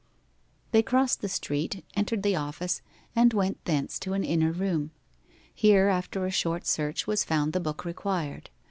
[0.71, 2.81] They crossed the street, entered the office,
[3.15, 4.89] and went thence to an inner room.
[5.53, 8.49] Here, after a short search, was found the book required.